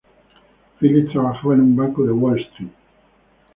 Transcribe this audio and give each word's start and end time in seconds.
Phillip 0.79 1.11
trabaja 1.11 1.53
en 1.53 1.61
un 1.61 1.75
banco 1.75 2.03
de 2.03 2.11
Wall 2.11 2.39
Street. 2.39 2.71